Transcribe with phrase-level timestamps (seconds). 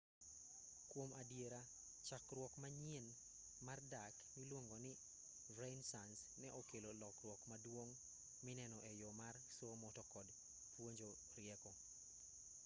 [0.91, 1.61] kuom adiera
[2.07, 3.07] chakruok manyien
[3.65, 4.93] mar dak miluongoni
[5.59, 7.95] renaissance ne okelo lokruok maduong'
[8.45, 10.27] mineno e yo mar somo to kod
[10.73, 11.71] puonjo rieko